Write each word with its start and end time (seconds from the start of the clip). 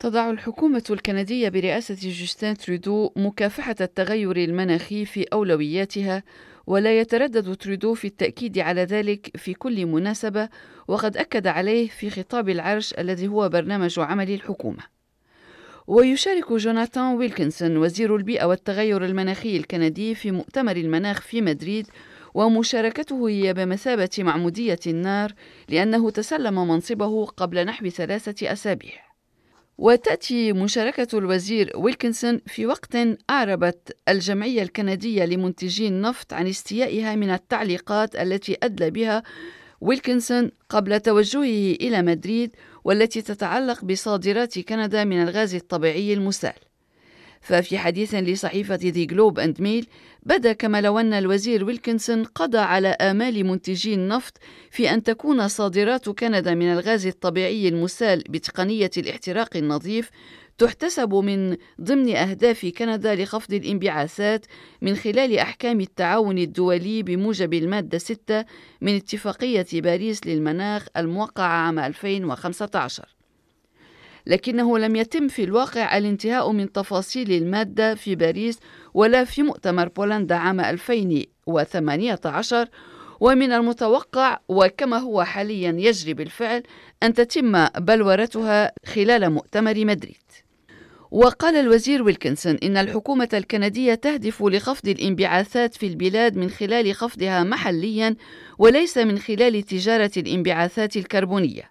تضع 0.00 0.30
الحكومة 0.30 0.82
الكندية 0.90 1.48
برئاسة 1.48 1.96
جوستين 2.02 2.56
ترودو 2.56 3.10
مكافحة 3.16 3.74
التغير 3.80 4.36
المناخي 4.36 5.04
في 5.04 5.26
أولوياتها 5.32 6.22
ولا 6.66 7.00
يتردد 7.00 7.56
ترودو 7.56 7.94
في 7.94 8.06
التأكيد 8.06 8.58
على 8.58 8.84
ذلك 8.84 9.30
في 9.36 9.54
كل 9.54 9.86
مناسبة 9.86 10.48
وقد 10.88 11.16
أكد 11.16 11.46
عليه 11.46 11.88
في 11.88 12.10
خطاب 12.10 12.48
العرش 12.48 12.94
الذي 12.98 13.28
هو 13.28 13.48
برنامج 13.48 13.98
عمل 13.98 14.30
الحكومة. 14.30 14.82
ويشارك 15.86 16.52
جوناثان 16.52 17.16
ويلكنسون 17.16 17.76
وزير 17.76 18.16
البيئة 18.16 18.44
والتغير 18.44 19.04
المناخي 19.04 19.56
الكندي 19.56 20.14
في 20.14 20.30
مؤتمر 20.30 20.76
المناخ 20.76 21.20
في 21.20 21.40
مدريد 21.40 21.86
ومشاركته 22.34 23.28
هي 23.28 23.54
بمثابة 23.54 24.10
معمودية 24.18 24.80
النار 24.86 25.32
لأنه 25.68 26.10
تسلم 26.10 26.68
منصبه 26.68 27.26
قبل 27.26 27.66
نحو 27.66 27.88
ثلاثة 27.88 28.52
أسابيع. 28.52 29.09
وتأتي 29.80 30.52
مشاركة 30.52 31.18
الوزير 31.18 31.72
ويلكنسون 31.74 32.40
في 32.46 32.66
وقت 32.66 32.96
أعربت 33.30 33.96
الجمعية 34.08 34.62
الكندية 34.62 35.24
لمنتجي 35.24 35.88
النفط 35.88 36.32
عن 36.32 36.46
استيائها 36.46 37.14
من 37.14 37.30
التعليقات 37.30 38.16
التي 38.16 38.56
أدلى 38.62 38.90
بها 38.90 39.22
ويلكنسون 39.80 40.50
قبل 40.68 41.00
توجهه 41.00 41.74
إلى 41.74 42.02
مدريد 42.02 42.50
والتي 42.84 43.22
تتعلق 43.22 43.84
بصادرات 43.84 44.58
كندا 44.58 45.04
من 45.04 45.22
الغاز 45.22 45.54
الطبيعي 45.54 46.14
المسال. 46.14 46.69
ففي 47.40 47.78
حديث 47.78 48.14
لصحيفة 48.14 48.74
The 48.74 49.04
Globe 49.04 49.38
and 49.38 49.60
Mail 49.60 49.86
بدا 50.22 50.52
كما 50.52 50.80
لو 50.80 50.98
أن 50.98 51.12
الوزير 51.12 51.64
ويلكنسون 51.64 52.24
قضى 52.24 52.58
على 52.58 52.88
آمال 52.88 53.46
منتجي 53.46 53.94
النفط 53.94 54.38
في 54.70 54.90
أن 54.90 55.02
تكون 55.02 55.48
صادرات 55.48 56.08
كندا 56.08 56.54
من 56.54 56.72
الغاز 56.72 57.06
الطبيعي 57.06 57.68
المسال 57.68 58.24
بتقنية 58.28 58.90
الاحتراق 58.96 59.56
النظيف 59.56 60.10
تحتسب 60.58 61.14
من 61.14 61.56
ضمن 61.80 62.16
أهداف 62.16 62.66
كندا 62.66 63.14
لخفض 63.14 63.52
الانبعاثات 63.52 64.46
من 64.82 64.96
خلال 64.96 65.38
أحكام 65.38 65.80
التعاون 65.80 66.38
الدولي 66.38 67.02
بموجب 67.02 67.54
المادة 67.54 67.98
6 67.98 68.44
من 68.80 68.96
اتفاقية 68.96 69.66
باريس 69.72 70.26
للمناخ 70.26 70.86
الموقعة 70.96 71.46
عام 71.46 71.78
2015 71.78 73.19
لكنه 74.26 74.78
لم 74.78 74.96
يتم 74.96 75.28
في 75.28 75.44
الواقع 75.44 75.98
الانتهاء 75.98 76.52
من 76.52 76.72
تفاصيل 76.72 77.32
المادة 77.32 77.94
في 77.94 78.14
باريس 78.14 78.58
ولا 78.94 79.24
في 79.24 79.42
مؤتمر 79.42 79.88
بولندا 79.88 80.34
عام 80.34 80.60
2018 80.60 82.68
ومن 83.20 83.52
المتوقع 83.52 84.38
وكما 84.48 84.98
هو 84.98 85.24
حاليا 85.24 85.74
يجري 85.78 86.14
بالفعل 86.14 86.62
أن 87.02 87.14
تتم 87.14 87.66
بلورتها 87.66 88.72
خلال 88.86 89.30
مؤتمر 89.30 89.84
مدريد. 89.84 90.16
وقال 91.10 91.56
الوزير 91.56 92.02
ويلكنسون 92.02 92.58
إن 92.62 92.76
الحكومة 92.76 93.28
الكندية 93.34 93.94
تهدف 93.94 94.42
لخفض 94.42 94.88
الانبعاثات 94.88 95.74
في 95.74 95.86
البلاد 95.86 96.36
من 96.36 96.50
خلال 96.50 96.94
خفضها 96.94 97.44
محليا 97.44 98.16
وليس 98.58 98.98
من 98.98 99.18
خلال 99.18 99.62
تجارة 99.62 100.10
الانبعاثات 100.16 100.96
الكربونية. 100.96 101.70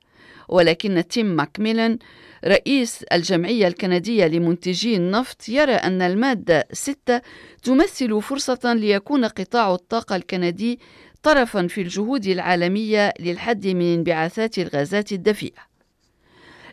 ولكن 0.50 1.04
تيم 1.10 1.26
ماكميلان 1.26 1.98
رئيس 2.46 3.04
الجمعية 3.04 3.68
الكندية 3.68 4.26
لمنتجي 4.28 4.96
النفط 4.96 5.50
يرى 5.50 5.74
أن 5.74 6.02
المادة 6.02 6.68
6 6.72 7.22
تمثل 7.64 8.22
فرصة 8.22 8.74
ليكون 8.74 9.26
قطاع 9.26 9.74
الطاقة 9.74 10.16
الكندي 10.16 10.80
طرفا 11.24 11.68
في 11.68 11.82
الجهود 11.82 12.26
العالمية 12.26 13.14
للحد 13.20 13.68
من 13.68 13.94
انبعاثات 13.94 14.60
الغازات 14.60 15.12
الدفيئة. 15.12 15.70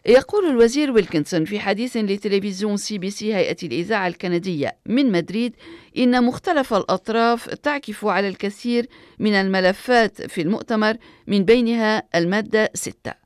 يقول 0.07 0.47
الوزير 0.51 0.91
ويلكنسون 0.91 1.45
في 1.45 1.61
حديث 1.61 1.97
لتلفزيون 1.97 2.77
CBC 2.77 3.35
هيئة 3.35 3.57
الإذاعة 3.63 4.07
الكندية 4.07 4.77
من 4.87 5.13
مدريد 5.13 5.57
إن 5.99 6.25
مختلف 6.25 6.75
الأطراف 6.75 7.49
تعكف 7.49 8.05
على 8.05 8.29
الكثير 8.29 8.87
من 9.19 9.33
الملفات 9.33 10.23
في 10.23 10.43
المؤتمر 10.43 10.97
من 11.27 11.45
بينها 11.45 12.03
المادة 12.15 12.71
6 12.75 13.26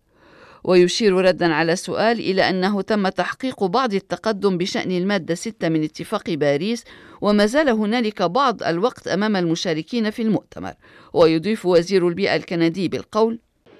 ويشير 0.65 1.15
ردا 1.15 1.54
على 1.54 1.76
سؤال 1.76 2.19
إلى 2.19 2.48
أنه 2.48 2.82
تم 2.82 3.09
تحقيق 3.09 3.65
بعض 3.65 3.94
التقدم 3.94 4.59
بشأن 4.59 4.91
المادة 4.91 5.34
6 5.34 5.69
من 5.69 5.84
اتفاق 5.84 6.31
باريس 6.31 6.84
وما 7.21 7.47
زال 7.47 7.69
هنالك 7.69 8.22
بعض 8.22 8.62
الوقت 8.62 9.09
أمام 9.09 9.37
المشاركين 9.37 10.10
في 10.10 10.22
المؤتمر 10.22 10.72
ويضيف 11.12 11.66
وزير 11.66 12.09
البيئة 12.09 12.37
الكندي 12.37 12.88
بالقول 12.88 13.38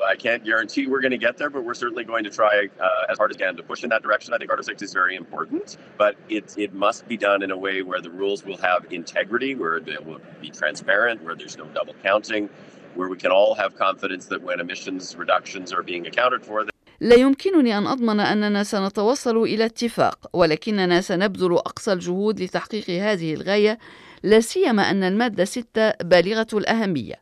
I 0.09 0.17
can't 0.17 0.45
guarantee 0.45 0.87
we're 0.87 1.01
going 1.01 1.11
to 1.11 1.19
get 1.19 1.37
there, 1.37 1.51
but 1.51 1.63
we're 1.63 1.75
certainly 1.75 2.05
going 2.05 2.25
to 2.25 2.31
try 2.31 2.69
uh, 2.81 3.11
as 3.11 3.19
hard 3.19 3.31
as 3.31 3.37
we 3.37 3.45
can 3.45 3.57
to 3.57 3.63
push 3.63 3.85
in 3.85 3.91
that 3.91 4.03
direction. 4.03 4.33
I 4.33 4.39
think 4.39 4.51
Article 4.51 4.65
6 4.65 4.83
is 4.83 4.93
very 4.93 5.17
important, 5.17 5.77
but 5.99 6.17
it, 6.29 6.55
it 6.57 6.73
must 6.73 7.07
be 7.07 7.17
done 7.17 7.43
in 7.43 7.51
a 7.51 7.57
way 7.57 7.83
where 7.83 8.01
the 8.01 8.11
rules 8.11 8.45
will 8.45 8.57
have 8.59 8.87
integrity, 8.91 9.55
where 9.55 9.77
it 9.77 10.07
will 10.07 10.21
be 10.41 10.51
transparent, 10.51 11.23
where 11.23 11.35
there's 11.35 11.59
no 11.59 11.67
double 11.67 11.95
counting, 12.03 12.49
where 12.97 13.09
we 13.09 13.17
can 13.17 13.33
all 13.39 13.55
have 13.55 13.73
confidence 13.87 14.27
that 14.27 14.41
when 14.43 14.61
emissions 14.61 15.17
reductions 15.17 15.73
are 15.73 15.83
being 15.83 16.07
accounted 16.07 16.45
for, 16.45 16.67
لا 17.01 17.17
يمكنني 17.17 17.79
أن 17.79 17.87
أضمن 17.87 18.21
أننا 18.21 18.63
سنتوصل 18.63 19.37
إلى 19.37 19.65
اتفاق 19.65 20.31
ولكننا 20.33 21.01
سنبذل 21.01 21.53
أقصى 21.53 21.93
الجهود 21.93 22.41
لتحقيق 22.41 22.91
هذه 22.91 23.35
الغاية 23.35 23.79
لا 24.23 24.41
سيما 24.41 24.91
أن 24.91 25.03
المادة 25.03 25.45
6 25.45 25.91
بالغة 25.91 26.47
الأهمية. 26.55 27.15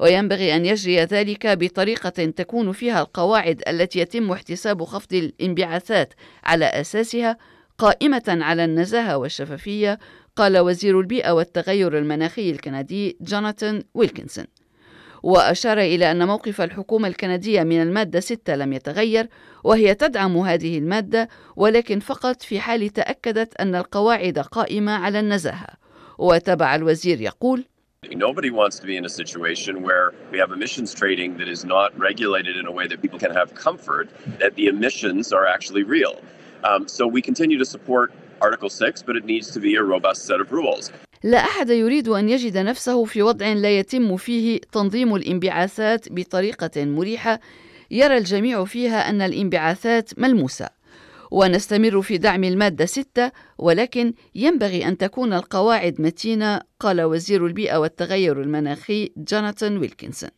وينبغي 0.00 0.56
أن 0.56 0.66
يجري 0.66 1.00
ذلك 1.00 1.46
بطريقة 1.46 2.08
تكون 2.08 2.72
فيها 2.72 3.00
القواعد 3.00 3.62
التي 3.68 3.98
يتم 3.98 4.32
احتساب 4.32 4.84
خفض 4.84 5.14
الانبعاثات 5.14 6.14
على 6.44 6.64
أساسها 6.64 7.36
قائمة 7.78 8.22
على 8.28 8.64
النزاهة 8.64 9.16
والشفافية 9.16 9.98
قال 10.36 10.58
وزير 10.58 11.00
البيئة 11.00 11.30
والتغير 11.30 11.98
المناخي 11.98 12.50
الكندي 12.50 13.16
جوناثان 13.20 13.82
ويلكنسون. 13.94 14.44
وأشار 15.22 15.78
إلى 15.78 16.10
أن 16.10 16.26
موقف 16.26 16.60
الحكومة 16.60 17.08
الكندية 17.08 17.62
من 17.62 17.82
المادة 17.82 18.20
6 18.20 18.56
لم 18.56 18.72
يتغير 18.72 19.28
وهي 19.64 19.94
تدعم 19.94 20.38
هذه 20.38 20.78
المادة 20.78 21.28
ولكن 21.56 22.00
فقط 22.00 22.42
في 22.42 22.60
حال 22.60 22.88
تأكدت 22.88 23.60
أن 23.60 23.74
القواعد 23.74 24.38
قائمة 24.38 24.92
على 24.92 25.20
النزاهة 25.20 25.68
وتبع 26.18 26.74
الوزير 26.74 27.20
يقول 27.20 27.64
Nobody 28.10 28.50
wants 28.50 28.80
to 28.80 28.86
be 28.86 28.96
in 28.96 29.04
a 29.04 29.08
situation 29.08 29.80
where 29.80 30.12
we 30.32 30.38
have 30.38 30.50
emissions 30.50 30.92
trading 30.92 31.36
that 31.38 31.48
is 31.48 31.64
not 31.64 31.96
regulated 31.96 32.56
in 32.56 32.66
a 32.66 32.72
way 32.72 32.88
that 32.88 33.00
people 33.00 33.18
can 33.18 33.32
have 33.32 33.54
comfort 33.54 34.10
that 34.40 34.56
the 34.56 34.66
emissions 34.66 35.32
are 35.32 35.46
actually 35.46 35.84
real. 35.84 36.16
Um, 36.64 36.88
so 36.88 37.06
we 37.06 37.22
continue 37.22 37.58
to 37.58 37.64
support 37.64 38.12
Article 38.40 38.68
6, 38.68 39.02
but 39.02 39.14
it 39.14 39.24
needs 39.24 39.52
to 39.52 39.60
be 39.60 39.76
a 39.76 39.82
robust 39.84 40.26
set 40.26 40.40
of 40.40 40.50
rules. 40.50 40.90
لا 41.24 41.38
أحد 41.38 41.70
يريد 41.70 42.08
أن 42.08 42.28
يجد 42.28 42.58
نفسه 42.58 43.04
في 43.04 43.22
وضع 43.22 43.52
لا 43.52 43.78
يتم 43.78 44.16
فيه 44.16 44.60
تنظيم 44.72 45.14
الانبعاثات 45.14 46.12
بطريقة 46.12 46.84
مريحة. 46.84 47.40
يرى 47.90 48.18
الجميع 48.18 48.64
فيها 48.64 49.10
أن 49.10 49.22
الانبعاثات 49.22 50.18
ملموسة 50.18 50.68
ونستمر 51.30 52.02
في 52.02 52.18
دعم 52.18 52.44
المادة 52.44 52.86
6 52.86 53.30
ولكن 53.58 54.14
ينبغي 54.34 54.88
أن 54.88 54.98
تكون 54.98 55.32
القواعد 55.32 56.00
متينة 56.00 56.60
قال 56.80 57.02
وزير 57.02 57.46
البيئة 57.46 57.76
والتغير 57.76 58.42
المناخي 58.42 59.12
جوناثان 59.16 59.78
ويلكنسون. 59.78 60.30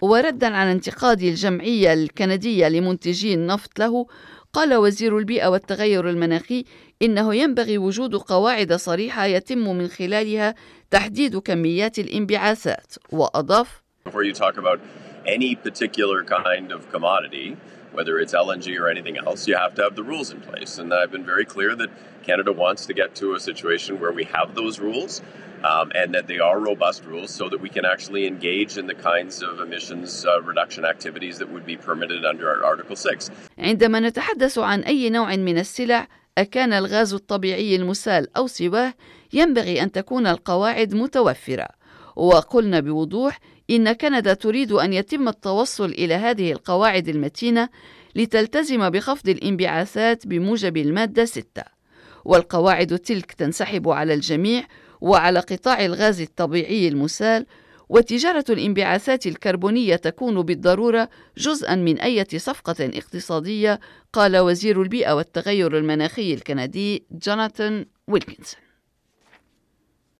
وردا 0.00 0.56
على 0.56 0.72
انتقاد 0.72 1.22
الجمعية 1.22 1.92
الكندية 1.92 2.68
لمنتجي 2.68 3.34
النفط 3.34 3.78
له 3.78 4.06
قال 4.52 4.74
وزير 4.74 5.18
البيئة 5.18 5.46
والتغير 5.46 6.10
المناخي 6.10 6.64
إنه 7.02 7.34
ينبغي 7.34 7.78
وجود 7.78 8.14
قواعد 8.16 8.72
صريحة 8.72 9.24
يتم 9.24 9.76
من 9.78 9.88
خلالها 9.88 10.54
تحديد 10.90 11.38
كميات 11.38 11.98
الانبعاثات 11.98 12.94
وأضاف 13.12 13.82
Before 14.04 14.22
you 14.22 14.32
talk 14.32 14.56
about 14.56 14.80
any 15.26 15.54
particular 15.54 16.24
kind 16.24 16.72
of 16.72 16.90
commodity, 16.90 17.56
whether 17.92 18.18
it's 18.18 18.32
LNG 18.32 18.80
or 18.80 18.88
anything 18.88 19.18
else, 19.18 19.46
you 19.46 19.54
have 19.54 19.74
to 19.74 19.82
have 19.82 19.94
the 19.96 20.02
rules 20.02 20.30
in 20.30 20.40
place. 20.40 20.78
And 20.78 20.94
I've 20.94 21.12
been 21.12 21.26
very 21.26 21.44
clear 21.44 21.76
that 21.76 21.90
Canada 22.22 22.52
wants 22.52 22.86
to 22.86 22.94
get 22.94 23.14
to 23.16 23.34
a 23.34 23.40
situation 23.40 24.00
where 24.00 24.12
we 24.12 24.24
have 24.24 24.54
those 24.54 24.78
rules 24.78 25.20
um, 25.64 25.90
and 25.94 26.14
that 26.14 26.26
they 26.26 26.38
are 26.38 26.58
robust 26.58 27.04
rules 27.04 27.30
so 27.30 27.48
that 27.48 27.60
we 27.60 27.68
can 27.68 27.84
actually 27.84 28.26
engage 28.26 28.78
in 28.78 28.86
the 28.86 28.94
kinds 28.94 29.42
of 29.42 29.60
emissions 29.60 30.24
uh, 30.26 30.40
reduction 30.42 30.84
activities 30.84 31.38
that 31.38 31.48
would 31.52 31.66
be 31.66 31.76
permitted 31.76 32.24
under 32.24 32.64
Article 32.64 32.96
6. 32.96 33.30
عندما 33.58 34.00
نتحدث 34.00 34.58
عن 34.58 34.80
أي 34.80 35.10
نوع 35.10 35.36
من 35.36 35.58
السلع 35.58 36.08
أكان 36.38 36.72
الغاز 36.72 37.14
الطبيعي 37.14 37.76
المسال 37.76 38.36
أو 38.36 38.46
سواه 38.46 38.94
ينبغي 39.32 39.82
أن 39.82 39.92
تكون 39.92 40.26
القواعد 40.26 40.94
متوفرة 40.94 41.68
وقلنا 42.16 42.80
بوضوح 42.80 43.38
إن 43.70 43.92
كندا 43.92 44.34
تريد 44.34 44.72
أن 44.72 44.92
يتم 44.92 45.28
التوصل 45.28 45.84
إلى 45.90 46.14
هذه 46.14 46.52
القواعد 46.52 47.08
المتينة 47.08 47.68
لتلتزم 48.16 48.90
بخفض 48.90 49.28
الانبعاثات 49.28 50.26
بموجب 50.26 50.76
المادة 50.76 51.24
6 51.24 51.62
والقواعد 52.24 52.98
تلك 52.98 53.32
تنسحب 53.32 53.88
على 53.88 54.14
الجميع 54.14 54.64
وعلى 55.00 55.40
قطاع 55.40 55.84
الغاز 55.84 56.20
الطبيعي 56.20 56.88
المسال 56.88 57.46
وتجارة 57.88 58.44
الانبعاثات 58.50 59.26
الكربونية 59.26 59.96
تكون 59.96 60.42
بالضرورة 60.42 61.08
جزءا 61.36 61.74
من 61.74 61.98
أي 61.98 62.24
صفقة 62.36 62.76
اقتصادية 62.80 63.80
قال 64.12 64.36
وزير 64.36 64.82
البيئة 64.82 65.12
والتغير 65.12 65.78
المناخي 65.78 66.34
الكندي 66.34 67.06
جوناثان 67.12 67.86
ويلكنسون. 68.08 68.67